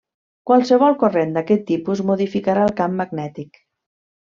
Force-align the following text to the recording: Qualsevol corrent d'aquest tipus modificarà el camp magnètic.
Qualsevol 0.51 0.95
corrent 1.03 1.35
d'aquest 1.35 1.67
tipus 1.67 2.03
modificarà 2.09 2.65
el 2.71 2.75
camp 2.83 2.99
magnètic. 3.03 3.63